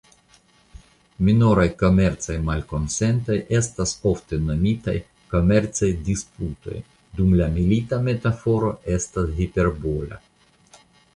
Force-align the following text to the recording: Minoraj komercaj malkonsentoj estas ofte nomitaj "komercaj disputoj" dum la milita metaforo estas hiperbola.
Minoraj 1.25 1.65
komercaj 1.81 2.37
malkonsentoj 2.45 3.37
estas 3.59 3.93
ofte 4.13 4.39
nomitaj 4.47 4.95
"komercaj 5.35 5.89
disputoj" 6.07 6.79
dum 7.19 7.37
la 7.43 7.49
milita 7.59 7.99
metaforo 8.09 8.71
estas 8.99 9.33
hiperbola. 9.43 10.19